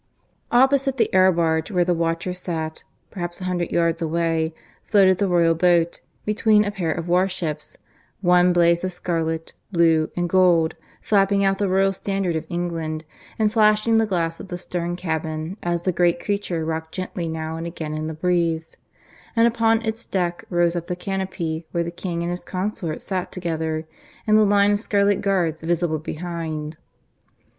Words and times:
Opposite 0.51 0.97
the 0.97 1.13
air 1.13 1.31
barge 1.31 1.69
where 1.69 1.85
the 1.85 1.93
watcher 1.93 2.33
sat, 2.33 2.83
perhaps 3.11 3.39
a 3.39 3.43
hundred 3.43 3.69
yards 3.71 4.01
away, 4.01 4.51
floated 4.83 5.19
the 5.19 5.27
royal 5.27 5.53
boat, 5.53 6.01
between 6.25 6.65
a 6.65 6.71
pair 6.71 6.91
of 6.91 7.07
warships, 7.07 7.77
one 8.19 8.51
blaze 8.51 8.83
of 8.83 8.91
scarlet, 8.91 9.53
blue, 9.71 10.09
and 10.15 10.27
gold, 10.27 10.73
flapping 11.03 11.43
out 11.43 11.59
the 11.59 11.69
Royal 11.69 11.93
Standard 11.93 12.35
of 12.35 12.47
England, 12.49 13.05
and 13.37 13.53
flashing 13.53 13.99
the 13.99 14.07
glass 14.07 14.39
of 14.39 14.47
the 14.47 14.57
stern 14.57 14.95
cabin 14.95 15.55
as 15.61 15.83
the 15.83 15.91
great 15.91 16.19
creature 16.25 16.65
rocked 16.65 16.91
gently 16.95 17.27
now 17.27 17.55
and 17.55 17.67
again 17.67 17.93
in 17.93 18.07
the 18.07 18.15
breeze; 18.15 18.77
and 19.35 19.47
upon 19.47 19.83
its 19.83 20.03
deck 20.03 20.43
rose 20.49 20.75
up 20.75 20.87
the 20.87 20.95
canopy 20.95 21.67
where 21.69 21.83
the 21.83 21.91
king 21.91 22.23
and 22.23 22.31
his 22.31 22.43
consort 22.43 23.03
sat 23.03 23.31
together, 23.31 23.85
and 24.25 24.35
the 24.35 24.45
line 24.45 24.71
of 24.71 24.79
scarlet 24.79 25.21
guards 25.21 25.61
visible 25.61 25.99
behind. 25.99 26.77